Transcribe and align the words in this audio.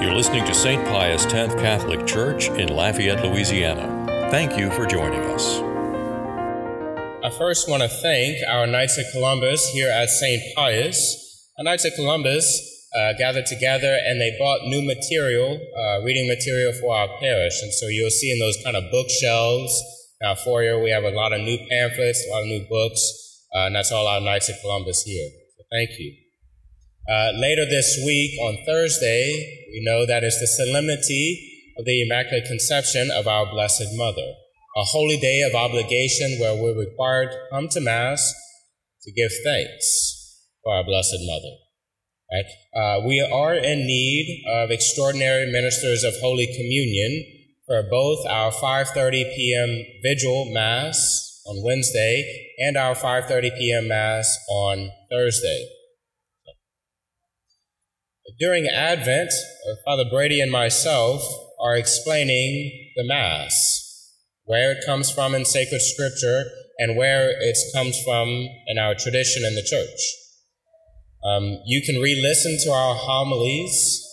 You're 0.00 0.14
listening 0.14 0.44
to 0.44 0.54
St. 0.54 0.84
Pius 0.86 1.26
X 1.26 1.54
Catholic 1.54 2.06
Church 2.06 2.50
in 2.50 2.68
Lafayette, 2.68 3.24
Louisiana. 3.24 4.06
Thank 4.30 4.56
you 4.56 4.70
for 4.70 4.86
joining 4.86 5.22
us. 5.22 5.58
I 7.24 7.36
first 7.36 7.68
want 7.68 7.82
to 7.82 7.88
thank 7.88 8.38
our 8.48 8.68
Knights 8.68 8.96
of 8.96 9.06
Columbus 9.10 9.70
here 9.70 9.90
at 9.90 10.08
St. 10.08 10.40
Pius. 10.54 11.50
Our 11.58 11.64
Knights 11.64 11.84
of 11.84 11.94
Columbus 11.94 12.88
uh, 12.96 13.14
gathered 13.14 13.46
together 13.46 13.98
and 14.06 14.20
they 14.20 14.36
bought 14.38 14.60
new 14.62 14.86
material, 14.86 15.58
uh, 15.76 16.04
reading 16.04 16.28
material 16.28 16.72
for 16.74 16.94
our 16.94 17.08
parish. 17.18 17.60
And 17.60 17.74
so 17.74 17.88
you'll 17.88 18.10
see 18.10 18.30
in 18.30 18.38
those 18.38 18.56
kind 18.62 18.76
of 18.76 18.84
bookshelves 18.92 19.82
in 20.20 20.28
our 20.28 20.36
foyer, 20.36 20.80
we 20.80 20.90
have 20.90 21.02
a 21.02 21.10
lot 21.10 21.32
of 21.32 21.40
new 21.40 21.58
pamphlets, 21.68 22.24
a 22.24 22.30
lot 22.30 22.42
of 22.42 22.46
new 22.46 22.64
books, 22.70 23.02
uh, 23.52 23.66
and 23.66 23.74
that's 23.74 23.90
all 23.90 24.06
our 24.06 24.20
Knights 24.20 24.48
of 24.48 24.54
Columbus 24.60 25.02
here. 25.02 25.28
So 25.56 25.64
thank 25.72 25.90
you. 25.98 26.27
Uh, 27.08 27.32
later 27.36 27.64
this 27.64 27.98
week, 28.04 28.38
on 28.38 28.58
Thursday, 28.66 29.64
we 29.72 29.80
know 29.82 30.04
that 30.04 30.22
is 30.22 30.38
the 30.40 30.46
solemnity 30.46 31.72
of 31.78 31.86
the 31.86 32.02
Immaculate 32.02 32.44
Conception 32.44 33.10
of 33.10 33.26
our 33.26 33.46
Blessed 33.50 33.88
Mother, 33.94 34.34
a 34.76 34.84
holy 34.84 35.16
day 35.16 35.40
of 35.40 35.54
obligation 35.54 36.36
where 36.38 36.54
we're 36.54 36.78
required 36.78 37.30
to 37.30 37.38
come 37.50 37.68
to 37.70 37.80
Mass 37.80 38.34
to 39.04 39.12
give 39.12 39.30
thanks 39.42 40.44
for 40.62 40.76
our 40.76 40.84
Blessed 40.84 41.16
Mother. 41.24 41.56
Right? 42.30 42.44
Uh, 42.76 43.06
we 43.06 43.22
are 43.22 43.54
in 43.54 43.86
need 43.86 44.44
of 44.46 44.70
extraordinary 44.70 45.50
ministers 45.50 46.04
of 46.04 46.12
Holy 46.20 46.46
Communion 46.46 47.24
for 47.66 47.82
both 47.90 48.26
our 48.26 48.52
5:30 48.52 49.34
p.m. 49.34 49.82
Vigil 50.02 50.52
Mass 50.52 51.40
on 51.46 51.64
Wednesday 51.64 52.52
and 52.58 52.76
our 52.76 52.94
5:30 52.94 53.56
p.m. 53.56 53.88
Mass 53.88 54.36
on 54.50 54.90
Thursday. 55.10 55.77
During 58.36 58.66
Advent, 58.66 59.30
uh, 59.30 59.74
Father 59.84 60.04
Brady 60.10 60.40
and 60.40 60.50
myself 60.50 61.22
are 61.60 61.76
explaining 61.76 62.92
the 62.96 63.04
Mass, 63.04 63.54
where 64.44 64.72
it 64.72 64.84
comes 64.84 65.10
from 65.10 65.34
in 65.34 65.44
sacred 65.44 65.80
scripture 65.80 66.44
and 66.78 66.96
where 66.96 67.30
it 67.30 67.56
comes 67.74 68.00
from 68.02 68.28
in 68.66 68.78
our 68.78 68.94
tradition 68.94 69.44
in 69.44 69.54
the 69.54 69.62
church. 69.62 70.00
Um, 71.24 71.58
you 71.66 71.82
can 71.82 72.00
re 72.00 72.20
listen 72.20 72.58
to 72.64 72.70
our 72.70 72.94
homilies 72.94 74.04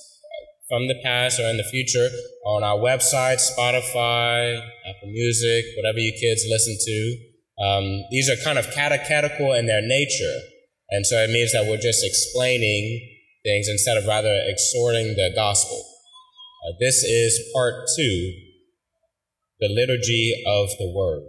from 0.70 0.88
the 0.88 0.96
past 1.04 1.40
or 1.40 1.44
in 1.44 1.58
the 1.58 1.64
future 1.64 2.10
on 2.46 2.64
our 2.64 2.78
website, 2.78 3.40
Spotify, 3.40 4.58
Apple 4.58 5.10
Music, 5.10 5.66
whatever 5.78 6.00
you 6.00 6.12
kids 6.20 6.46
listen 6.50 6.76
to. 6.80 7.18
Um, 7.64 8.04
these 8.12 8.30
are 8.30 8.36
kind 8.44 8.58
of 8.58 8.72
catechetical 8.72 9.54
in 9.54 9.68
their 9.68 9.82
nature. 9.82 10.40
And 10.90 11.06
so 11.06 11.18
it 11.18 11.30
means 11.30 11.52
that 11.54 11.66
we're 11.66 11.78
just 11.78 12.04
explaining 12.04 13.15
things 13.46 13.68
instead 13.70 13.98
of 13.98 14.08
rather 14.08 14.36
exhorting 14.48 15.16
the 15.16 15.32
gospel. 15.36 15.78
Uh, 16.68 16.74
this 16.80 17.04
is 17.04 17.40
part 17.54 17.86
two, 17.96 18.34
the 19.60 19.70
liturgy 19.70 20.44
of 20.48 20.70
the 20.80 20.92
word. 20.94 21.24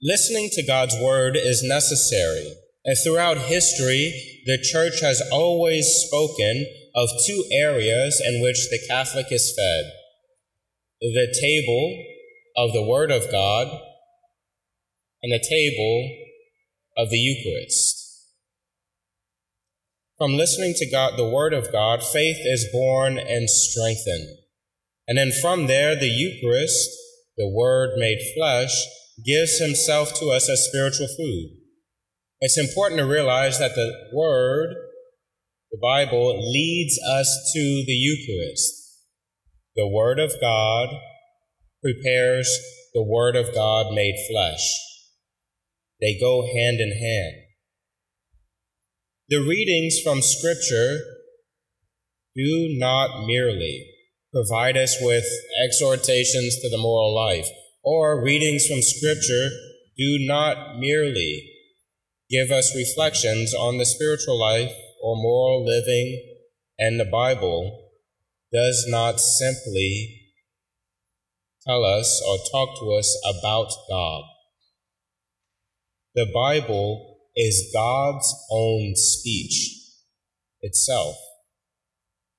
Listening 0.00 0.48
to 0.52 0.66
God's 0.66 0.96
word 0.98 1.36
is 1.36 1.62
necessary, 1.62 2.54
and 2.84 2.96
throughout 3.04 3.36
history, 3.36 4.40
the 4.46 4.58
church 4.62 5.00
has 5.02 5.22
always 5.30 5.86
spoken 6.06 6.66
of 6.94 7.08
two 7.26 7.44
areas 7.52 8.22
in 8.24 8.40
which 8.42 8.68
the 8.70 8.80
Catholic 8.88 9.26
is 9.30 9.54
fed 9.56 9.92
the 11.02 11.36
table 11.40 12.04
of 12.56 12.72
the 12.72 12.82
Word 12.82 13.10
of 13.10 13.30
God 13.32 13.66
and 15.22 15.32
the 15.32 15.44
table 15.44 16.16
of 16.96 17.10
the 17.10 17.18
Eucharist. 17.18 18.01
From 20.18 20.36
listening 20.36 20.74
to 20.76 20.90
God, 20.90 21.14
the 21.16 21.28
Word 21.28 21.54
of 21.54 21.72
God, 21.72 22.02
faith 22.02 22.38
is 22.44 22.68
born 22.72 23.18
and 23.18 23.48
strengthened. 23.48 24.28
And 25.08 25.18
then 25.18 25.32
from 25.32 25.66
there, 25.66 25.96
the 25.96 26.08
Eucharist, 26.08 26.90
the 27.36 27.48
Word 27.48 27.98
made 27.98 28.18
flesh, 28.36 28.72
gives 29.24 29.58
Himself 29.58 30.14
to 30.20 30.26
us 30.26 30.48
as 30.48 30.68
spiritual 30.68 31.08
food. 31.08 31.56
It's 32.40 32.58
important 32.58 32.98
to 33.00 33.06
realize 33.06 33.58
that 33.58 33.74
the 33.74 33.92
Word, 34.12 34.74
the 35.70 35.78
Bible, 35.80 36.52
leads 36.52 36.98
us 36.98 37.50
to 37.54 37.84
the 37.86 37.92
Eucharist. 37.92 38.98
The 39.74 39.88
Word 39.88 40.18
of 40.18 40.32
God 40.40 40.88
prepares 41.82 42.58
the 42.94 43.02
Word 43.02 43.36
of 43.36 43.54
God 43.54 43.94
made 43.94 44.14
flesh. 44.30 44.78
They 46.00 46.18
go 46.20 46.42
hand 46.42 46.80
in 46.80 46.92
hand. 46.92 47.41
The 49.32 49.40
readings 49.48 49.98
from 50.04 50.20
Scripture 50.20 50.98
do 52.36 52.76
not 52.78 53.24
merely 53.26 53.90
provide 54.30 54.76
us 54.76 54.98
with 55.00 55.24
exhortations 55.64 56.60
to 56.60 56.68
the 56.68 56.76
moral 56.76 57.14
life, 57.14 57.48
or 57.82 58.22
readings 58.22 58.66
from 58.66 58.82
Scripture 58.82 59.48
do 59.96 60.18
not 60.20 60.78
merely 60.78 61.50
give 62.28 62.50
us 62.50 62.76
reflections 62.76 63.54
on 63.54 63.78
the 63.78 63.86
spiritual 63.86 64.38
life 64.38 64.70
or 65.02 65.16
moral 65.16 65.64
living, 65.64 66.22
and 66.78 67.00
the 67.00 67.06
Bible 67.10 67.88
does 68.52 68.84
not 68.86 69.18
simply 69.18 70.34
tell 71.66 71.86
us 71.86 72.22
or 72.28 72.36
talk 72.52 72.78
to 72.80 72.92
us 72.92 73.18
about 73.24 73.72
God. 73.88 74.24
The 76.14 76.30
Bible 76.34 77.11
is 77.36 77.70
God's 77.72 78.32
own 78.50 78.92
speech 78.94 79.78
itself. 80.60 81.16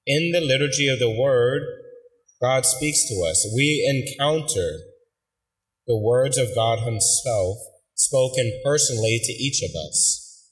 In 0.06 0.32
the 0.32 0.42
liturgy 0.42 0.88
of 0.88 1.00
the 1.00 1.10
Word, 1.10 1.64
God 2.42 2.66
speaks 2.66 3.08
to 3.08 3.26
us. 3.30 3.48
We 3.56 3.86
encounter 3.88 4.80
the 5.88 5.98
words 5.98 6.38
of 6.38 6.56
God 6.56 6.80
Himself 6.80 7.58
spoken 7.96 8.60
personally 8.64 9.20
to 9.24 9.32
each 9.32 9.62
of 9.64 9.72
us. 9.76 10.50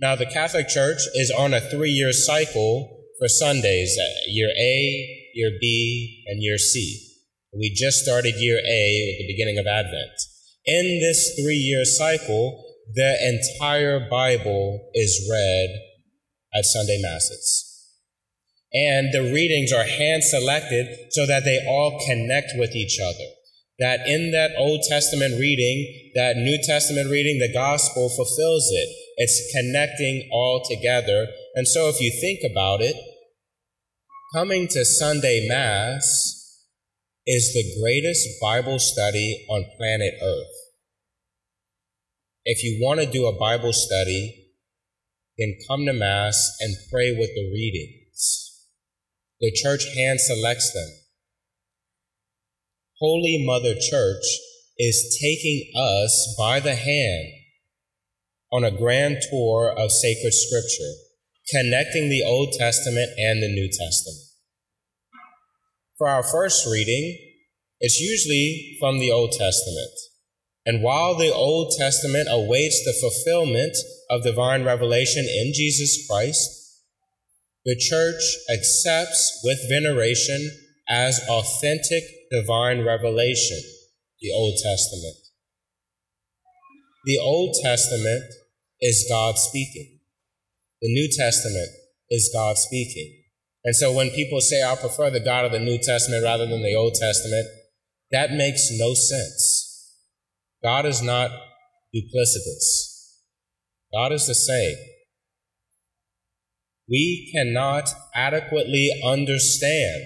Now, 0.00 0.16
the 0.16 0.26
Catholic 0.26 0.68
Church 0.68 1.02
is 1.14 1.30
on 1.30 1.54
a 1.54 1.60
three 1.60 1.90
year 1.90 2.12
cycle 2.12 3.04
for 3.18 3.28
Sundays 3.28 3.96
uh, 3.98 4.06
year 4.26 4.50
A, 4.58 5.30
year 5.34 5.50
B, 5.60 6.24
and 6.26 6.42
year 6.42 6.58
C. 6.58 7.10
We 7.56 7.72
just 7.74 7.98
started 7.98 8.34
year 8.36 8.58
A 8.58 9.14
at 9.14 9.18
the 9.18 9.32
beginning 9.32 9.58
of 9.58 9.66
Advent. 9.66 10.18
In 10.66 11.00
this 11.00 11.38
three 11.40 11.56
year 11.56 11.84
cycle, 11.84 12.63
the 12.92 13.40
entire 13.60 14.08
Bible 14.10 14.90
is 14.94 15.28
read 15.30 15.68
at 16.54 16.64
Sunday 16.64 17.00
Masses. 17.00 17.70
And 18.72 19.12
the 19.12 19.32
readings 19.32 19.72
are 19.72 19.84
hand 19.84 20.24
selected 20.24 21.12
so 21.12 21.26
that 21.26 21.44
they 21.44 21.64
all 21.66 22.02
connect 22.06 22.52
with 22.56 22.74
each 22.74 22.98
other. 23.00 23.30
That 23.78 24.06
in 24.06 24.32
that 24.32 24.52
Old 24.56 24.82
Testament 24.88 25.38
reading, 25.40 26.10
that 26.14 26.36
New 26.36 26.58
Testament 26.62 27.10
reading, 27.10 27.38
the 27.38 27.52
gospel 27.52 28.08
fulfills 28.08 28.68
it. 28.70 28.88
It's 29.16 29.52
connecting 29.54 30.28
all 30.32 30.62
together. 30.68 31.28
And 31.54 31.66
so 31.66 31.88
if 31.88 32.00
you 32.00 32.10
think 32.20 32.40
about 32.48 32.80
it, 32.80 32.96
coming 34.34 34.66
to 34.68 34.84
Sunday 34.84 35.46
Mass 35.48 36.58
is 37.26 37.52
the 37.54 37.80
greatest 37.80 38.28
Bible 38.40 38.78
study 38.78 39.46
on 39.48 39.64
planet 39.78 40.14
Earth. 40.22 40.63
If 42.44 42.62
you 42.62 42.78
want 42.84 43.00
to 43.00 43.06
do 43.06 43.26
a 43.26 43.38
Bible 43.38 43.72
study, 43.72 44.50
then 45.38 45.56
come 45.66 45.86
to 45.86 45.94
Mass 45.94 46.56
and 46.60 46.76
pray 46.92 47.10
with 47.10 47.30
the 47.34 47.50
readings. 47.50 48.66
The 49.40 49.50
church 49.50 49.84
hand 49.96 50.20
selects 50.20 50.72
them. 50.72 50.90
Holy 53.00 53.44
Mother 53.44 53.74
Church 53.74 54.24
is 54.78 55.18
taking 55.20 55.70
us 55.74 56.34
by 56.38 56.60
the 56.60 56.74
hand 56.74 57.28
on 58.52 58.62
a 58.62 58.70
grand 58.70 59.18
tour 59.30 59.74
of 59.76 59.90
sacred 59.90 60.32
scripture, 60.34 60.92
connecting 61.50 62.10
the 62.10 62.22
Old 62.24 62.52
Testament 62.58 63.10
and 63.18 63.42
the 63.42 63.48
New 63.48 63.68
Testament. 63.68 64.20
For 65.96 66.08
our 66.08 66.22
first 66.22 66.66
reading, 66.70 67.18
it's 67.80 67.98
usually 67.98 68.76
from 68.78 68.98
the 69.00 69.10
Old 69.10 69.32
Testament. 69.32 69.90
And 70.66 70.82
while 70.82 71.14
the 71.14 71.32
Old 71.32 71.74
Testament 71.78 72.28
awaits 72.30 72.82
the 72.84 72.94
fulfillment 73.00 73.76
of 74.10 74.22
divine 74.22 74.64
revelation 74.64 75.24
in 75.24 75.52
Jesus 75.54 76.06
Christ, 76.08 76.50
the 77.64 77.76
church 77.76 78.22
accepts 78.52 79.40
with 79.44 79.58
veneration 79.68 80.50
as 80.88 81.20
authentic 81.28 82.04
divine 82.30 82.84
revelation 82.84 83.58
the 84.20 84.32
Old 84.32 84.58
Testament. 84.62 85.16
The 87.04 87.18
Old 87.18 87.56
Testament 87.62 88.24
is 88.80 89.06
God 89.08 89.36
speaking. 89.36 90.00
The 90.80 90.92
New 90.92 91.08
Testament 91.14 91.68
is 92.10 92.30
God 92.34 92.56
speaking. 92.56 93.22
And 93.64 93.76
so 93.76 93.92
when 93.92 94.10
people 94.10 94.40
say, 94.40 94.62
I 94.62 94.76
prefer 94.76 95.10
the 95.10 95.20
God 95.20 95.44
of 95.44 95.52
the 95.52 95.58
New 95.58 95.78
Testament 95.78 96.22
rather 96.22 96.46
than 96.46 96.62
the 96.62 96.74
Old 96.74 96.94
Testament, 96.94 97.46
that 98.10 98.32
makes 98.32 98.68
no 98.78 98.94
sense. 98.94 99.63
God 100.64 100.86
is 100.86 101.02
not 101.02 101.30
duplicitous. 101.94 103.18
God 103.92 104.12
is 104.12 104.26
the 104.26 104.34
same. 104.34 104.76
we 106.88 107.30
cannot 107.34 107.88
adequately 108.14 108.90
understand 109.04 110.04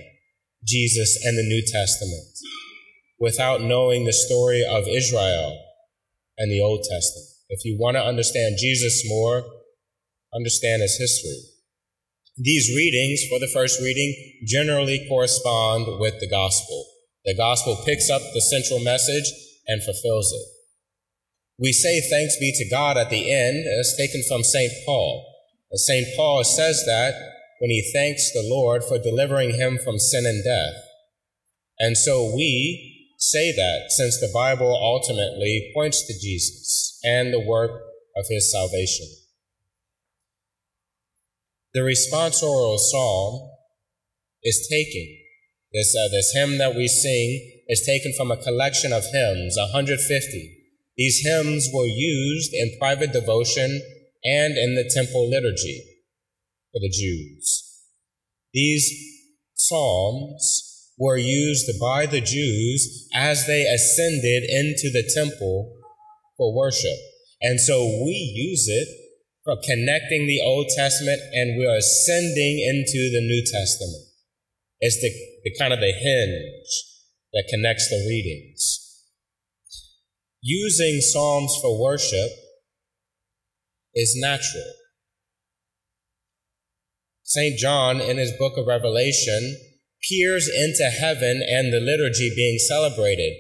Jesus 0.67 1.19
and 1.25 1.37
the 1.37 1.43
New 1.43 1.63
Testament 1.63 2.29
without 3.19 3.63
knowing 3.63 4.05
the 4.05 4.13
story 4.13 4.65
of 4.65 4.85
Israel 4.89 5.59
and 6.37 6.51
the 6.51 6.61
Old 6.61 6.81
Testament. 6.81 7.29
If 7.49 7.65
you 7.65 7.77
want 7.81 7.97
to 7.97 8.03
understand 8.05 8.57
Jesus 8.61 9.03
more, 9.07 9.45
understand 10.35 10.83
his 10.83 10.97
history. 10.99 11.41
These 12.37 12.77
readings 12.77 13.23
for 13.29 13.41
the 13.41 13.51
first 13.53 13.81
reading 13.81 14.15
generally 14.47 15.05
correspond 15.09 15.99
with 15.99 16.21
the 16.21 16.29
gospel. 16.29 16.87
The 17.25 17.37
gospel 17.37 17.83
picks 17.85 18.09
up 18.09 18.23
the 18.35 18.41
central 18.41 18.79
message 18.81 19.33
and 19.69 19.83
fulfills 19.83 20.33
it. 20.33 20.49
We 21.59 21.73
say 21.73 22.01
thanks 22.01 22.37
be 22.39 22.53
to 22.53 22.69
God 22.71 22.97
at 22.97 23.11
the 23.11 23.31
end, 23.33 23.67
as 23.67 23.95
taken 23.97 24.23
from 24.29 24.43
St. 24.43 24.73
Paul. 24.87 25.25
St. 25.75 26.07
Paul 26.17 26.45
says 26.45 26.85
that 26.87 27.15
when 27.61 27.71
he 27.71 27.91
thanks 27.93 28.33
the 28.33 28.47
Lord 28.49 28.83
for 28.85 28.99
delivering 28.99 29.55
him 29.55 29.79
from 29.83 29.99
sin 29.99 30.25
and 30.25 30.43
death. 30.43 30.83
And 31.79 31.97
so 31.97 32.33
we 32.35 33.13
say 33.19 33.53
that 33.53 33.91
since 33.91 34.19
the 34.19 34.31
Bible 34.33 34.73
ultimately 34.81 35.71
points 35.75 36.07
to 36.07 36.13
Jesus 36.15 36.99
and 37.05 37.33
the 37.33 37.45
work 37.45 37.83
of 38.17 38.27
his 38.29 38.51
salvation. 38.51 39.07
The 41.75 41.81
responsorial 41.81 42.79
psalm 42.79 43.51
is 44.43 44.67
taken. 44.71 45.07
This, 45.73 45.95
uh, 45.95 46.09
this 46.11 46.33
hymn 46.35 46.59
that 46.59 46.75
we 46.75 46.89
sing 46.89 47.58
is 47.69 47.85
taken 47.85 48.13
from 48.17 48.31
a 48.31 48.37
collection 48.37 48.93
of 48.93 49.05
hymns, 49.13 49.57
150. 49.59 50.59
These 50.97 51.21
hymns 51.25 51.69
were 51.73 51.87
used 51.87 52.53
in 52.55 52.79
private 52.81 53.13
devotion 53.13 53.83
and 54.25 54.57
in 54.57 54.75
the 54.75 54.91
temple 54.93 55.29
liturgy 55.29 55.85
for 56.73 56.81
the 56.81 56.89
Jews. 56.89 57.85
These 58.53 58.91
psalms 59.55 60.91
were 60.99 61.17
used 61.17 61.71
by 61.81 62.07
the 62.07 62.21
Jews 62.21 63.09
as 63.15 63.47
they 63.47 63.63
ascended 63.63 64.43
into 64.45 64.91
the 64.91 65.09
temple 65.15 65.77
for 66.37 66.57
worship. 66.57 66.99
And 67.41 67.61
so 67.61 67.85
we 68.05 68.13
use 68.35 68.67
it 68.69 68.89
for 69.45 69.57
connecting 69.65 70.27
the 70.27 70.41
Old 70.41 70.67
Testament 70.75 71.21
and 71.33 71.57
we 71.57 71.67
are 71.67 71.77
ascending 71.77 72.59
into 72.59 73.11
the 73.13 73.21
New 73.21 73.43
Testament. 73.43 74.05
It's 74.81 75.01
the, 75.01 75.11
the 75.45 75.55
kind 75.59 75.73
of 75.73 75.81
the 75.81 75.93
hinge 75.93 76.88
that 77.33 77.49
connects 77.51 77.89
the 77.89 78.05
readings. 78.09 79.05
Using 80.41 81.01
Psalms 81.01 81.57
for 81.61 81.81
worship 81.81 82.31
is 83.95 84.17
natural. 84.17 84.73
St. 87.25 87.59
John, 87.59 88.01
in 88.01 88.17
his 88.17 88.33
book 88.39 88.57
of 88.57 88.67
Revelation, 88.67 89.57
peers 90.09 90.49
into 90.49 90.85
heaven 90.85 91.43
and 91.47 91.73
the 91.73 91.81
liturgy 91.81 92.33
being 92.35 92.59
celebrated. 92.59 93.35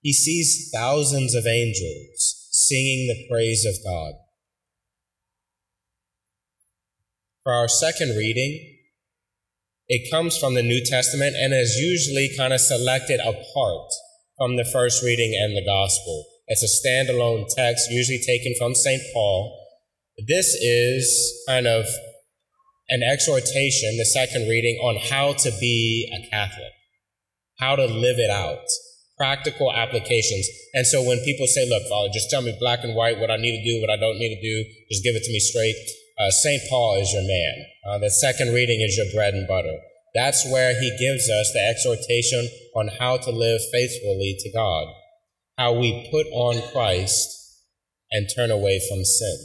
He 0.00 0.12
sees 0.12 0.70
thousands 0.72 1.34
of 1.34 1.46
angels 1.46 2.48
singing 2.52 3.08
the 3.08 3.26
praise 3.28 3.64
of 3.64 3.74
God. 3.84 4.12
For 7.42 7.52
our 7.52 7.68
second 7.68 8.16
reading, 8.16 8.79
it 9.90 10.08
comes 10.08 10.38
from 10.38 10.54
the 10.54 10.62
New 10.62 10.80
Testament 10.84 11.34
and 11.34 11.52
is 11.52 11.74
usually 11.74 12.30
kind 12.36 12.52
of 12.52 12.60
selected 12.60 13.18
apart 13.18 13.90
from 14.38 14.54
the 14.54 14.64
first 14.64 15.02
reading 15.02 15.34
and 15.34 15.56
the 15.56 15.66
gospel. 15.66 16.24
It's 16.46 16.62
a 16.62 16.70
standalone 16.70 17.46
text, 17.48 17.90
usually 17.90 18.20
taken 18.24 18.54
from 18.56 18.76
St. 18.76 19.02
Paul. 19.12 19.52
This 20.28 20.54
is 20.54 21.42
kind 21.48 21.66
of 21.66 21.86
an 22.88 23.02
exhortation, 23.02 23.96
the 23.98 24.04
second 24.04 24.48
reading, 24.48 24.76
on 24.76 24.94
how 25.10 25.32
to 25.32 25.50
be 25.58 26.08
a 26.14 26.30
Catholic, 26.30 26.72
how 27.58 27.74
to 27.74 27.86
live 27.86 28.20
it 28.20 28.30
out, 28.30 28.62
practical 29.18 29.72
applications. 29.74 30.46
And 30.72 30.86
so 30.86 31.02
when 31.02 31.18
people 31.24 31.48
say, 31.48 31.68
look, 31.68 31.82
Father, 31.88 32.10
just 32.14 32.30
tell 32.30 32.42
me 32.42 32.56
black 32.60 32.84
and 32.84 32.94
white 32.94 33.18
what 33.18 33.32
I 33.32 33.38
need 33.38 33.58
to 33.58 33.64
do, 33.64 33.80
what 33.80 33.90
I 33.90 33.96
don't 33.96 34.18
need 34.18 34.36
to 34.36 34.40
do, 34.40 34.70
just 34.88 35.02
give 35.02 35.16
it 35.16 35.24
to 35.24 35.32
me 35.32 35.40
straight. 35.40 35.74
Uh, 36.20 36.30
St. 36.30 36.60
Paul 36.68 37.00
is 37.00 37.10
your 37.14 37.22
man. 37.22 37.64
Uh, 37.88 37.98
the 37.98 38.10
second 38.10 38.52
reading 38.52 38.82
is 38.82 38.94
your 38.94 39.06
bread 39.14 39.32
and 39.32 39.48
butter. 39.48 39.78
That's 40.14 40.44
where 40.50 40.78
he 40.78 40.90
gives 40.98 41.30
us 41.30 41.50
the 41.54 41.64
exhortation 41.66 42.46
on 42.76 42.90
how 42.98 43.16
to 43.16 43.30
live 43.30 43.60
faithfully 43.72 44.36
to 44.40 44.52
God, 44.52 44.86
how 45.56 45.72
we 45.72 46.10
put 46.10 46.26
on 46.26 46.60
Christ 46.72 47.28
and 48.10 48.28
turn 48.36 48.50
away 48.50 48.80
from 48.86 49.02
sin. 49.02 49.38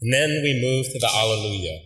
And 0.00 0.12
then 0.12 0.30
we 0.42 0.58
move 0.60 0.86
to 0.86 0.98
the 0.98 1.10
Alleluia. 1.14 1.78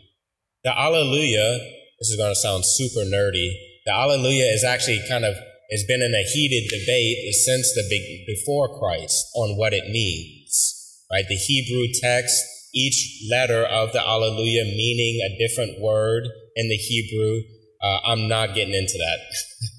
The 0.62 0.79
Alleluia, 0.79 1.58
this 1.99 2.08
is 2.08 2.17
going 2.17 2.31
to 2.31 2.40
sound 2.40 2.64
super 2.64 3.05
nerdy. 3.05 3.52
The 3.85 3.93
Alleluia 3.93 4.55
is 4.55 4.64
actually 4.64 5.05
kind 5.06 5.26
of, 5.26 5.35
has 5.70 5.85
been 5.87 6.00
in 6.00 6.14
a 6.14 6.25
heated 6.32 6.70
debate 6.70 7.35
since 7.35 7.75
the 7.75 7.85
big, 7.90 8.26
before 8.26 8.79
Christ 8.79 9.26
on 9.35 9.58
what 9.58 9.75
it 9.75 9.90
means, 9.90 11.05
right? 11.11 11.25
The 11.29 11.35
Hebrew 11.35 11.88
text, 12.00 12.43
each 12.75 13.26
letter 13.31 13.65
of 13.65 13.93
the 13.93 14.00
Alleluia 14.00 14.65
meaning 14.65 15.21
a 15.25 15.38
different 15.38 15.81
word 15.81 16.25
in 16.56 16.69
the 16.69 16.76
Hebrew. 16.76 17.41
Uh, 17.82 17.99
I'm 18.06 18.29
not 18.29 18.55
getting 18.55 18.75
into 18.75 18.99
that. 18.99 19.19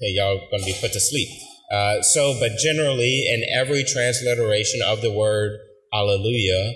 Y'all 0.00 0.38
going 0.50 0.60
to 0.60 0.66
be 0.66 0.76
put 0.80 0.92
to 0.92 1.00
sleep. 1.00 1.28
Uh, 1.70 2.00
so, 2.02 2.36
but 2.38 2.52
generally, 2.58 3.26
in 3.28 3.44
every 3.52 3.84
transliteration 3.84 4.80
of 4.86 5.02
the 5.02 5.12
word 5.12 5.58
Alleluia 5.92 6.74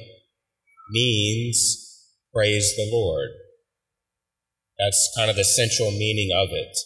means 0.90 2.06
praise 2.34 2.74
the 2.76 2.88
Lord. 2.92 3.30
That's 4.78 5.12
kind 5.16 5.30
of 5.30 5.36
the 5.36 5.44
central 5.44 5.90
meaning 5.90 6.30
of 6.36 6.48
it. 6.52 6.76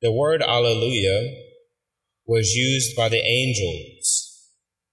The 0.00 0.12
word 0.12 0.42
Alleluia 0.42 1.34
was 2.26 2.54
used 2.54 2.96
by 2.96 3.08
the 3.08 3.22
angels 3.22 4.46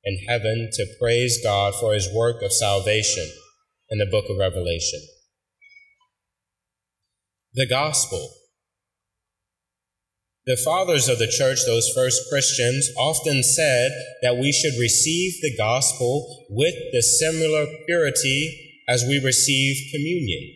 in 0.04 0.18
heaven 0.28 0.70
to 0.74 0.86
praise 1.00 1.40
God 1.44 1.74
for 1.80 1.94
his 1.94 2.10
work 2.14 2.42
of 2.42 2.52
salvation 2.52 3.30
in 3.90 4.00
the 4.00 4.06
book 4.06 4.26
of 4.30 4.38
Revelation. 4.38 5.02
The 7.54 7.68
Gospel. 7.68 8.34
The 10.46 10.58
fathers 10.64 11.10
of 11.10 11.20
the 11.20 11.28
church, 11.28 11.60
those 11.66 11.92
first 11.94 12.22
Christians, 12.30 12.90
often 12.98 13.44
said 13.44 13.92
that 14.22 14.38
we 14.38 14.54
should 14.54 14.80
receive 14.80 15.34
the 15.42 15.56
gospel 15.58 16.46
with 16.50 16.74
the 16.94 17.02
similar 17.02 17.66
purity 17.86 18.80
as 18.88 19.04
we 19.04 19.20
receive 19.20 19.92
communion. 19.92 20.54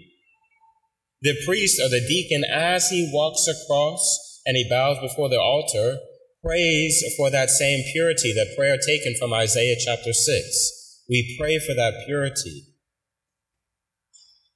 The 1.21 1.35
priest 1.45 1.81
or 1.81 1.89
the 1.89 2.05
deacon, 2.07 2.45
as 2.50 2.89
he 2.89 3.11
walks 3.13 3.47
across 3.47 4.41
and 4.45 4.55
he 4.55 4.67
bows 4.69 4.97
before 5.01 5.27
the 5.27 5.41
altar, 5.41 5.97
prays 6.43 7.03
for 7.17 7.29
that 7.29 7.50
same 7.50 7.83
purity, 7.91 8.31
the 8.33 8.51
prayer 8.57 8.77
taken 8.77 9.13
from 9.19 9.33
Isaiah 9.33 9.75
chapter 9.77 10.13
6. 10.13 11.03
We 11.09 11.38
pray 11.38 11.59
for 11.59 11.73
that 11.75 12.03
purity. 12.05 12.70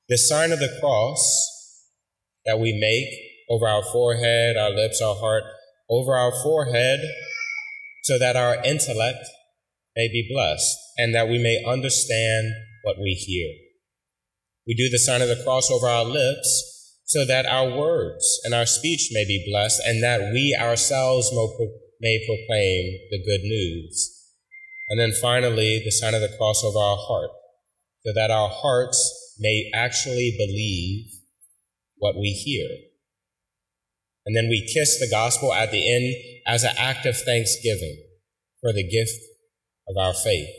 The 0.08 0.18
sign 0.18 0.52
of 0.52 0.60
the 0.60 0.78
cross 0.80 1.20
that 2.46 2.60
we 2.60 2.78
make 2.80 3.08
over 3.50 3.68
our 3.68 3.84
forehead, 3.84 4.56
our 4.56 4.70
lips, 4.70 5.02
our 5.02 5.16
heart, 5.16 5.44
over 5.90 6.16
our 6.16 6.32
forehead, 6.44 7.00
so 8.04 8.20
that 8.20 8.36
our 8.36 8.64
intellect 8.64 9.26
may 9.96 10.08
be 10.08 10.30
blessed 10.32 10.78
and 10.98 11.16
that 11.16 11.28
we 11.28 11.40
may 11.42 11.64
understand 11.66 12.54
what 12.84 12.98
we 13.00 13.14
hear. 13.14 13.52
We 14.68 14.76
do 14.76 14.90
the 14.90 15.00
sign 15.00 15.22
of 15.22 15.28
the 15.28 15.44
cross 15.44 15.72
over 15.72 15.88
our 15.88 16.06
lips 16.06 17.02
so 17.06 17.26
that 17.26 17.46
our 17.46 17.70
words 17.70 18.42
and 18.44 18.54
our 18.54 18.66
speech 18.66 19.10
may 19.12 19.26
be 19.26 19.48
blessed 19.50 19.82
and 19.86 20.04
that 20.04 20.32
we 20.34 20.58
ourselves 20.60 21.32
may 22.00 22.24
proclaim 22.28 23.00
the 23.10 23.24
good 23.24 23.42
news. 23.42 24.12
And 24.90 25.00
then 25.00 25.14
finally, 25.20 25.82
the 25.84 25.92
sign 25.92 26.14
of 26.14 26.22
the 26.22 26.36
cross 26.38 26.64
over 26.64 26.78
our 26.78 26.98
heart 26.98 27.32
so 28.06 28.14
that 28.14 28.30
our 28.30 28.50
hearts 28.50 29.25
may 29.40 29.72
actually 29.74 30.36
believe 30.38 31.06
what 31.98 32.16
we 32.16 32.32
hear. 32.32 32.68
And 34.26 34.36
then 34.36 34.50
we 34.50 34.68
kiss 34.74 35.00
the 35.00 35.10
gospel 35.10 35.54
at 35.54 35.72
the 35.72 35.94
end 35.94 36.16
as 36.48 36.64
an 36.64 36.76
act 36.78 37.06
of 37.06 37.18
thanksgiving 37.18 38.04
for 38.62 38.74
the 38.74 38.88
gift 38.88 39.20
of 39.88 39.96
our 39.98 40.14
faith. 40.14 40.50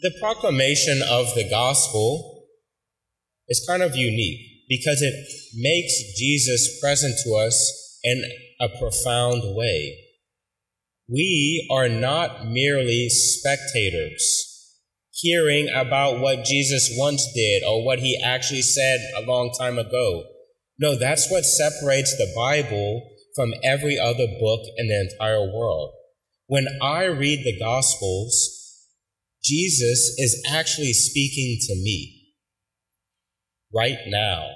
The 0.00 0.14
proclamation 0.20 1.00
of 1.02 1.34
the 1.34 1.48
gospel 1.48 2.44
is 3.48 3.64
kind 3.66 3.82
of 3.82 3.96
unique 3.96 4.66
because 4.68 5.00
it 5.00 5.14
makes 5.54 6.18
Jesus 6.18 6.78
present 6.80 7.14
to 7.24 7.34
us 7.34 7.98
in 8.04 8.22
a 8.60 8.68
profound 8.78 9.42
way. 9.56 9.98
We 11.08 11.66
are 11.72 11.88
not 11.88 12.46
merely 12.46 13.08
spectators 13.08 14.47
hearing 15.20 15.68
about 15.74 16.20
what 16.20 16.44
Jesus 16.44 16.94
once 16.96 17.26
did 17.34 17.62
or 17.64 17.84
what 17.84 17.98
he 17.98 18.20
actually 18.24 18.62
said 18.62 19.00
a 19.16 19.22
long 19.22 19.52
time 19.58 19.78
ago. 19.78 20.24
No, 20.78 20.96
that's 20.98 21.30
what 21.30 21.44
separates 21.44 22.16
the 22.16 22.32
Bible 22.36 23.10
from 23.34 23.52
every 23.64 23.98
other 23.98 24.26
book 24.40 24.60
in 24.76 24.88
the 24.88 25.08
entire 25.10 25.42
world. 25.42 25.92
When 26.46 26.66
I 26.82 27.04
read 27.04 27.44
the 27.44 27.58
Gospels, 27.58 28.86
Jesus 29.44 30.14
is 30.18 30.44
actually 30.50 30.92
speaking 30.92 31.58
to 31.68 31.74
me. 31.74 32.14
right 33.74 33.98
now. 34.06 34.48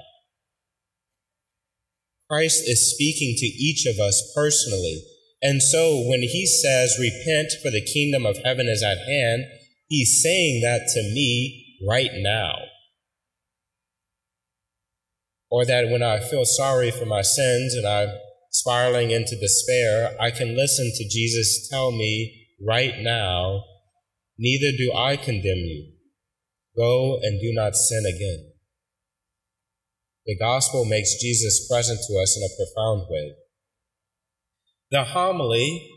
Christ 2.29 2.63
is 2.67 2.93
speaking 2.93 3.35
to 3.37 3.45
each 3.45 3.85
of 3.85 3.99
us 3.99 4.33
personally. 4.35 5.03
And 5.41 5.61
so 5.61 6.03
when 6.07 6.21
he 6.21 6.45
says, 6.47 6.97
Repent, 6.99 7.51
for 7.61 7.69
the 7.69 7.85
kingdom 7.85 8.25
of 8.25 8.37
heaven 8.43 8.67
is 8.67 8.81
at 8.81 8.97
hand, 9.07 9.43
he's 9.93 10.23
saying 10.23 10.61
that 10.63 10.87
to 10.93 11.01
me 11.13 11.77
right 11.87 12.09
now. 12.15 12.55
Or 15.51 15.65
that 15.65 15.89
when 15.89 16.01
I 16.01 16.19
feel 16.19 16.45
sorry 16.45 16.89
for 16.89 17.05
my 17.05 17.21
sins 17.21 17.75
and 17.75 17.85
I'm 17.85 18.09
spiraling 18.49 19.11
into 19.11 19.39
despair, 19.39 20.15
I 20.19 20.31
can 20.31 20.57
listen 20.57 20.91
to 20.95 21.07
Jesus 21.07 21.69
tell 21.69 21.91
me 21.91 22.47
right 22.59 22.95
now, 22.99 23.63
Neither 24.39 24.75
do 24.75 24.91
I 24.95 25.15
condemn 25.15 25.57
you. 25.57 25.93
Go 26.75 27.19
and 27.21 27.39
do 27.39 27.53
not 27.53 27.75
sin 27.75 28.03
again. 28.03 28.51
The 30.25 30.35
gospel 30.35 30.85
makes 30.85 31.21
Jesus 31.21 31.67
present 31.69 31.99
to 32.07 32.17
us 32.17 32.35
in 32.35 32.41
a 32.41 32.55
profound 32.57 33.05
way. 33.11 33.35
The 34.89 35.03
homily 35.03 35.87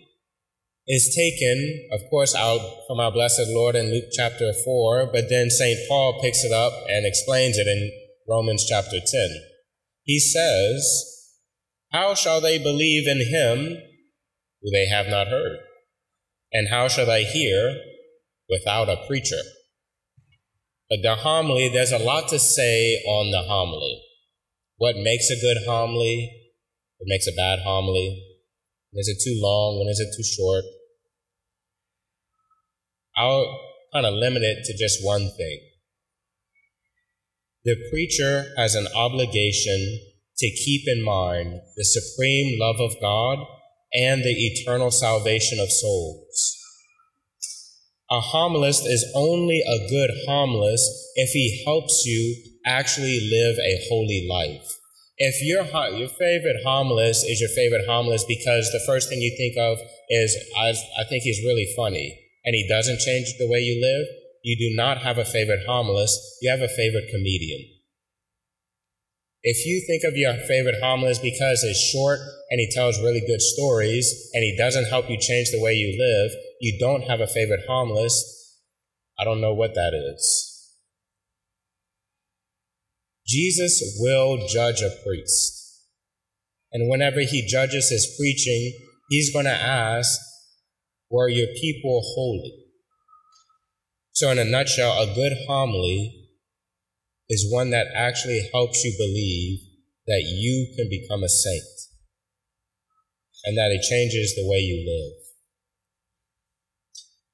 is 0.86 1.14
taken, 1.16 1.88
of 1.92 2.00
course, 2.10 2.34
out 2.34 2.60
from 2.86 3.00
our 3.00 3.10
blessed 3.10 3.48
Lord 3.48 3.74
in 3.74 3.90
Luke 3.90 4.04
chapter 4.12 4.52
4, 4.64 5.10
but 5.12 5.28
then 5.28 5.50
St. 5.50 5.78
Paul 5.88 6.20
picks 6.22 6.44
it 6.44 6.52
up 6.52 6.72
and 6.88 7.04
explains 7.04 7.58
it 7.58 7.66
in 7.66 7.90
Romans 8.28 8.64
chapter 8.68 8.98
10. 9.04 9.40
He 10.04 10.20
says, 10.20 10.86
How 11.92 12.14
shall 12.14 12.40
they 12.40 12.58
believe 12.58 13.08
in 13.08 13.18
him 13.18 13.82
who 14.62 14.70
they 14.70 14.86
have 14.86 15.08
not 15.08 15.26
heard? 15.26 15.58
And 16.52 16.68
how 16.68 16.86
shall 16.86 17.06
they 17.06 17.24
hear 17.24 17.76
without 18.48 18.88
a 18.88 19.04
preacher? 19.08 19.42
But 20.88 21.02
the 21.02 21.16
homily, 21.16 21.68
there's 21.68 21.90
a 21.90 21.98
lot 21.98 22.28
to 22.28 22.38
say 22.38 23.02
on 23.08 23.32
the 23.32 23.42
homily. 23.42 24.00
What 24.76 24.96
makes 24.96 25.30
a 25.30 25.40
good 25.40 25.58
homily? 25.66 26.30
What 26.98 27.08
makes 27.08 27.26
a 27.26 27.34
bad 27.36 27.60
homily? 27.64 28.22
Is 28.92 29.08
it 29.08 29.22
too 29.22 29.38
long? 29.42 29.78
When 29.78 29.88
is 29.88 29.98
it 29.98 30.14
too 30.16 30.22
short? 30.22 30.64
I'll 33.16 33.60
kind 33.92 34.04
of 34.04 34.14
limit 34.14 34.42
it 34.42 34.64
to 34.64 34.76
just 34.76 35.04
one 35.04 35.30
thing. 35.36 35.60
The 37.64 37.76
preacher 37.90 38.52
has 38.56 38.74
an 38.74 38.86
obligation 38.94 40.00
to 40.38 40.50
keep 40.50 40.82
in 40.86 41.02
mind 41.02 41.60
the 41.76 41.84
supreme 41.84 42.60
love 42.60 42.76
of 42.78 43.00
God 43.00 43.38
and 43.94 44.22
the 44.22 44.34
eternal 44.36 44.90
salvation 44.90 45.58
of 45.58 45.72
souls. 45.72 46.56
A 48.10 48.20
homilist 48.20 48.86
is 48.86 49.10
only 49.16 49.62
a 49.66 49.88
good 49.88 50.10
homilist 50.28 50.86
if 51.16 51.30
he 51.30 51.64
helps 51.64 52.04
you 52.04 52.36
actually 52.66 53.28
live 53.30 53.56
a 53.58 53.82
holy 53.88 54.28
life. 54.30 54.68
If 55.18 55.42
your 55.42 55.64
your 55.98 56.08
favorite 56.08 56.62
homilist 56.64 57.24
is 57.24 57.40
your 57.40 57.48
favorite 57.48 57.88
homilist 57.88 58.28
because 58.28 58.70
the 58.70 58.84
first 58.86 59.08
thing 59.08 59.22
you 59.22 59.34
think 59.36 59.56
of 59.58 59.78
is 60.10 60.36
I, 60.56 60.74
I 61.00 61.04
think 61.08 61.22
he's 61.22 61.42
really 61.42 61.66
funny 61.74 62.25
and 62.46 62.54
he 62.54 62.66
doesn't 62.66 63.00
change 63.00 63.34
the 63.38 63.48
way 63.50 63.58
you 63.58 63.82
live, 63.82 64.06
you 64.42 64.56
do 64.56 64.74
not 64.74 65.02
have 65.02 65.18
a 65.18 65.24
favorite 65.24 65.66
homilist, 65.68 66.16
you 66.40 66.48
have 66.48 66.62
a 66.62 66.68
favorite 66.68 67.10
comedian. 67.10 67.60
If 69.42 69.66
you 69.66 69.84
think 69.86 70.02
of 70.04 70.16
your 70.16 70.34
favorite 70.46 70.80
homilist 70.82 71.22
because 71.22 71.62
he's 71.62 71.92
short 71.92 72.20
and 72.50 72.58
he 72.58 72.70
tells 72.72 72.98
really 72.98 73.22
good 73.26 73.40
stories 73.40 74.30
and 74.32 74.42
he 74.42 74.56
doesn't 74.56 74.86
help 74.86 75.10
you 75.10 75.18
change 75.20 75.50
the 75.50 75.62
way 75.62 75.74
you 75.74 75.96
live, 75.98 76.30
you 76.60 76.78
don't 76.78 77.02
have 77.02 77.20
a 77.20 77.26
favorite 77.26 77.66
homilist. 77.68 78.24
I 79.18 79.24
don't 79.24 79.40
know 79.40 79.54
what 79.54 79.74
that 79.74 79.92
is. 79.94 80.72
Jesus 83.26 83.98
will 83.98 84.46
judge 84.46 84.80
a 84.80 84.90
priest. 85.04 85.82
And 86.72 86.88
whenever 86.88 87.20
he 87.20 87.46
judges 87.46 87.90
his 87.90 88.14
preaching, 88.18 88.72
he's 89.08 89.32
going 89.32 89.46
to 89.46 89.50
ask, 89.50 90.20
Were 91.10 91.28
your 91.28 91.48
people 91.60 92.02
holy? 92.14 92.64
So, 94.12 94.30
in 94.30 94.38
a 94.38 94.44
nutshell, 94.44 94.92
a 94.92 95.14
good 95.14 95.34
homily 95.46 96.30
is 97.28 97.52
one 97.52 97.70
that 97.70 97.88
actually 97.94 98.48
helps 98.52 98.84
you 98.84 98.94
believe 98.96 99.60
that 100.06 100.22
you 100.24 100.72
can 100.76 100.88
become 100.88 101.22
a 101.22 101.28
saint 101.28 101.62
and 103.44 103.56
that 103.56 103.70
it 103.70 103.82
changes 103.82 104.34
the 104.34 104.48
way 104.48 104.58
you 104.58 104.84
live. 104.86 105.22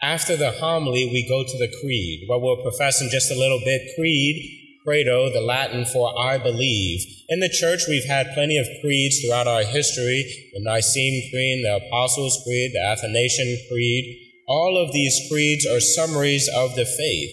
After 0.02 0.36
the 0.36 0.50
homily, 0.50 1.06
we 1.06 1.28
go 1.28 1.44
to 1.44 1.58
the 1.58 1.72
creed, 1.80 2.24
what 2.28 2.42
we'll 2.42 2.62
profess 2.62 3.00
in 3.00 3.08
just 3.10 3.30
a 3.30 3.38
little 3.38 3.60
bit. 3.64 3.82
Creed 3.96 4.61
credo, 4.84 5.30
the 5.32 5.40
Latin 5.40 5.84
for 5.84 6.18
I 6.18 6.38
believe. 6.38 7.00
In 7.28 7.40
the 7.40 7.48
church, 7.48 7.82
we've 7.88 8.04
had 8.04 8.34
plenty 8.34 8.58
of 8.58 8.66
creeds 8.80 9.20
throughout 9.20 9.46
our 9.46 9.62
history 9.62 10.24
the 10.52 10.60
Nicene 10.60 11.30
Creed, 11.30 11.64
the 11.64 11.76
Apostles' 11.86 12.42
Creed, 12.44 12.72
the 12.74 12.84
Athanasian 12.84 13.58
Creed. 13.70 14.18
All 14.48 14.76
of 14.76 14.92
these 14.92 15.18
creeds 15.30 15.66
are 15.66 15.80
summaries 15.80 16.48
of 16.54 16.74
the 16.74 16.84
faith, 16.84 17.30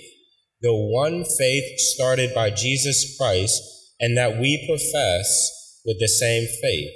the 0.61 0.73
one 0.73 1.25
faith 1.37 1.79
started 1.79 2.33
by 2.33 2.49
Jesus 2.49 3.17
Christ 3.19 3.61
and 3.99 4.17
that 4.17 4.39
we 4.39 4.65
profess 4.67 5.81
with 5.85 5.99
the 5.99 6.07
same 6.07 6.47
faith. 6.61 6.91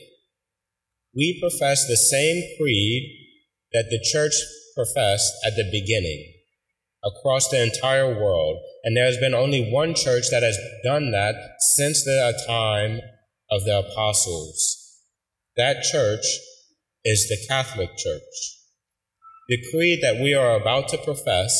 We 1.15 1.39
profess 1.39 1.87
the 1.87 1.97
same 1.97 2.43
creed 2.59 3.03
that 3.73 3.89
the 3.89 3.99
church 4.01 4.33
professed 4.75 5.33
at 5.45 5.55
the 5.55 5.69
beginning 5.71 6.32
across 7.03 7.49
the 7.49 7.61
entire 7.61 8.07
world. 8.07 8.59
And 8.83 8.95
there 8.95 9.05
has 9.05 9.17
been 9.17 9.33
only 9.33 9.69
one 9.71 9.93
church 9.93 10.29
that 10.31 10.43
has 10.43 10.57
done 10.83 11.11
that 11.11 11.35
since 11.75 12.03
the 12.03 12.33
uh, 12.35 12.47
time 12.47 12.99
of 13.51 13.65
the 13.65 13.79
apostles. 13.79 14.99
That 15.55 15.83
church 15.83 16.25
is 17.03 17.27
the 17.27 17.37
Catholic 17.47 17.89
Church. 17.97 18.59
The 19.49 19.59
creed 19.71 19.99
that 20.01 20.21
we 20.21 20.33
are 20.33 20.55
about 20.55 20.87
to 20.89 20.97
profess 20.97 21.53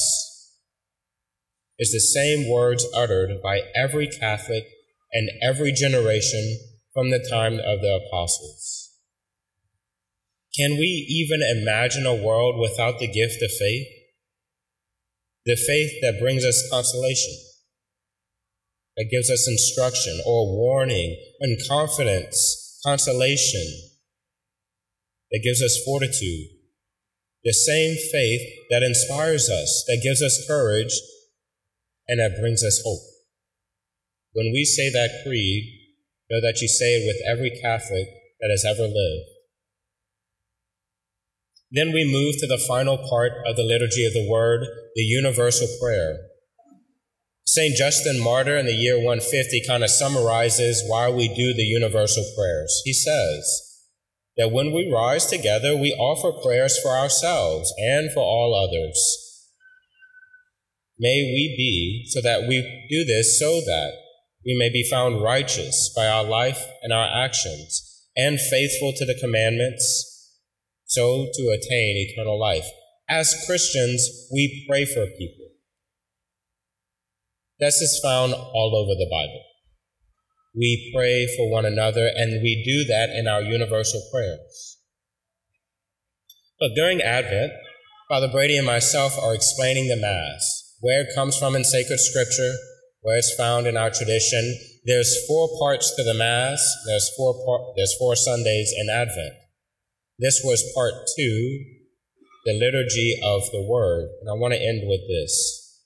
is 1.78 1.92
the 1.92 2.00
same 2.00 2.50
words 2.50 2.88
uttered 2.96 3.42
by 3.44 3.62
every 3.76 4.08
Catholic 4.08 4.64
and 5.12 5.30
every 5.42 5.72
generation 5.72 6.60
from 6.94 7.12
the 7.12 7.26
time 7.30 7.54
of 7.54 7.82
the 7.82 8.00
apostles. 8.08 8.92
Can 10.56 10.78
we 10.78 11.06
even 11.10 11.42
imagine 11.42 12.06
a 12.06 12.16
world 12.16 12.60
without 12.60 13.00
the 13.00 13.08
gift 13.08 13.42
of 13.42 13.52
faith? 13.52 13.88
The 15.46 15.56
faith 15.56 15.92
that 16.02 16.20
brings 16.22 16.46
us 16.46 16.68
consolation, 16.72 17.34
that 18.96 19.10
gives 19.12 19.30
us 19.30 19.48
instruction 19.48 20.20
or 20.26 20.56
warning 20.56 21.18
and 21.40 21.58
confidence, 21.68 22.80
consolation, 22.86 23.66
that 25.32 25.42
gives 25.44 25.62
us 25.62 25.82
fortitude, 25.84 26.48
the 27.44 27.54
same 27.54 27.96
faith 28.12 28.42
that 28.70 28.84
inspires 28.84 29.50
us, 29.50 29.84
that 29.88 30.02
gives 30.04 30.22
us 30.22 30.46
courage, 30.48 30.94
and 32.08 32.20
that 32.20 32.40
brings 32.40 32.64
us 32.64 32.82
hope. 32.86 33.02
When 34.34 34.52
we 34.54 34.64
say 34.64 34.90
that 34.92 35.24
creed, 35.26 35.64
know 36.30 36.40
that 36.42 36.62
you 36.62 36.68
say 36.68 36.96
it 36.96 37.06
with 37.06 37.22
every 37.28 37.50
Catholic 37.62 38.08
that 38.40 38.50
has 38.50 38.66
ever 38.66 38.88
lived. 38.88 39.33
Then 41.74 41.92
we 41.92 42.06
move 42.06 42.36
to 42.38 42.46
the 42.46 42.64
final 42.68 42.98
part 42.98 43.32
of 43.48 43.56
the 43.56 43.64
Liturgy 43.64 44.06
of 44.06 44.14
the 44.14 44.30
Word, 44.30 44.62
the 44.96 45.02
universal 45.02 45.68
prayer. 45.82 46.20
St. 47.46 47.76
Justin 47.76 48.20
Martyr 48.20 48.56
in 48.56 48.68
the 48.68 48.74
year 48.74 48.96
150 48.96 49.66
kind 49.66 49.84
of 49.84 49.90
summarizes 49.90 50.84
why 50.88 51.10
we 51.10 51.28
do 51.28 51.52
the 51.52 51.64
universal 51.64 52.24
prayers. 52.38 52.84
He 52.86 52.94
says 52.94 53.82
that 54.38 54.52
when 54.52 54.72
we 54.72 54.92
rise 54.92 55.26
together, 55.26 55.76
we 55.76 55.94
offer 55.94 56.32
prayers 56.32 56.80
for 56.80 56.92
ourselves 56.92 57.74
and 57.80 58.12
for 58.14 58.22
all 58.22 58.54
others. 58.56 59.50
May 61.00 61.24
we 61.24 61.56
be 61.58 62.06
so 62.10 62.22
that 62.22 62.48
we 62.48 62.88
do 62.90 63.04
this 63.04 63.40
so 63.40 63.62
that 63.62 63.94
we 64.46 64.56
may 64.56 64.70
be 64.70 64.88
found 64.88 65.24
righteous 65.24 65.92
by 65.96 66.08
our 66.08 66.24
life 66.24 66.64
and 66.84 66.94
our 66.94 67.10
actions 67.12 68.08
and 68.16 68.40
faithful 68.40 68.94
to 68.94 69.06
the 69.06 69.16
commandments 69.20 70.13
so 70.94 71.28
to 71.34 71.44
attain 71.50 71.98
eternal 71.98 72.40
life. 72.40 72.66
As 73.10 73.44
Christians, 73.46 74.08
we 74.32 74.66
pray 74.70 74.86
for 74.86 75.06
people. 75.06 75.48
This 77.60 77.82
is 77.82 78.00
found 78.04 78.34
all 78.34 78.76
over 78.76 78.94
the 78.96 79.10
Bible. 79.10 79.44
We 80.56 80.92
pray 80.96 81.28
for 81.36 81.52
one 81.52 81.66
another, 81.66 82.10
and 82.16 82.42
we 82.44 82.64
do 82.64 82.86
that 82.86 83.10
in 83.10 83.28
our 83.28 83.42
universal 83.42 84.02
prayers. 84.12 84.78
But 86.60 86.76
during 86.76 87.02
Advent, 87.02 87.52
Father 88.08 88.28
Brady 88.28 88.58
and 88.58 88.68
myself 88.68 89.18
are 89.18 89.34
explaining 89.34 89.88
the 89.88 89.98
Mass, 89.98 90.76
where 90.80 91.02
it 91.02 91.16
comes 91.16 91.38
from 91.38 91.56
in 91.56 91.64
sacred 91.64 92.00
scripture, 92.00 92.54
where 93.02 93.18
it's 93.18 93.36
found 93.36 93.66
in 93.66 93.78
our 93.78 93.90
tradition. 93.90 94.58
There's 94.86 95.26
four 95.28 95.50
parts 95.60 95.96
to 95.96 96.04
the 96.04 96.14
Mass. 96.14 96.62
There's 96.86 97.10
four, 97.18 97.34
par- 97.46 97.74
there's 97.76 97.96
four 97.98 98.16
Sundays 98.16 98.72
in 98.78 98.90
Advent. 98.90 99.34
This 100.20 100.42
was 100.44 100.72
part 100.76 100.94
two, 101.18 101.66
the 102.46 102.54
liturgy 102.54 103.20
of 103.24 103.44
the 103.52 103.66
word. 103.68 104.10
And 104.22 104.30
I 104.30 104.34
want 104.34 104.54
to 104.54 104.62
end 104.62 104.84
with 104.88 105.02
this. 105.08 105.82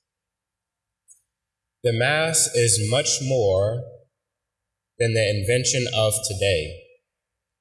The 1.84 1.94
Mass 1.94 2.50
is 2.56 2.90
much 2.90 3.20
more 3.22 3.84
than 5.00 5.14
the 5.14 5.30
invention 5.30 5.86
of 5.96 6.14
today. 6.28 6.84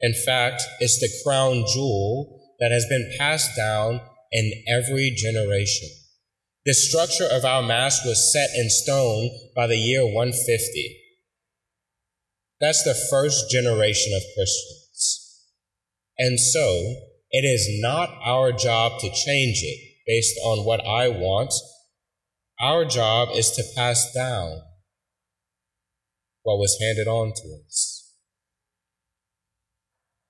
In 0.01 0.15
fact, 0.15 0.63
it's 0.81 0.99
the 0.99 1.11
crown 1.25 1.65
jewel 1.73 2.41
that 2.59 2.73
has 2.73 2.87
been 2.89 3.15
passed 3.19 3.57
down 3.57 4.01
in 4.33 4.53
every 4.69 5.11
generation. 5.11 5.89
The 6.65 6.75
structure 6.75 7.29
of 7.31 7.45
our 7.45 7.63
Mass 7.63 8.05
was 8.05 8.33
set 8.33 8.51
in 8.57 8.69
stone 8.71 9.31
by 9.55 9.67
the 9.67 9.77
year 9.77 10.05
150. 10.05 11.03
That's 12.61 12.83
the 12.83 12.99
first 13.11 13.51
generation 13.51 14.13
of 14.17 14.23
Christians. 14.35 14.76
And 16.19 16.41
so, 16.41 16.95
it 17.31 17.45
is 17.45 17.69
not 17.81 18.11
our 18.25 18.53
job 18.53 19.01
to 19.01 19.09
change 19.09 19.63
it 19.63 19.79
based 20.07 20.39
on 20.45 20.65
what 20.65 20.81
I 20.87 21.09
want. 21.09 21.53
Our 22.61 22.85
job 22.85 23.31
is 23.35 23.51
to 23.53 23.63
pass 23.75 24.13
down 24.15 24.63
what 26.43 26.59
was 26.59 26.79
handed 26.81 27.09
on 27.09 27.33
to 27.35 27.61
us. 27.67 28.15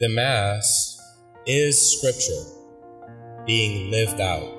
The 0.00 0.08
Mass 0.08 0.98
is 1.46 1.98
Scripture 1.98 3.44
being 3.46 3.90
lived 3.90 4.20
out. 4.20 4.55